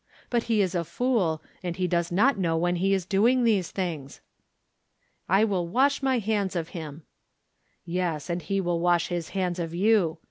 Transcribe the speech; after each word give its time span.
But 0.31 0.45
he 0.49 0.63
is 0.63 0.73
a 0.73 0.83
fool, 0.83 1.43
and 1.61 1.75
he 1.75 1.87
does 1.87 2.11
not 2.11 2.35
know 2.35 2.57
when 2.57 2.77
he 2.77 2.91
is 2.91 3.05
doing 3.05 3.43
these 3.43 3.69
things." 3.69 4.19
"I 5.29 5.43
will 5.43 5.67
wash 5.67 6.01
my 6.01 6.17
hands 6.17 6.55
of 6.55 6.69
him." 6.69 7.03
"Yes; 7.85 8.27
and 8.27 8.41
he 8.41 8.59
will 8.61 8.79
wash 8.79 9.09
his 9.09 9.29
hands 9.29 9.59
of 9.59 9.75
you. 9.75 10.17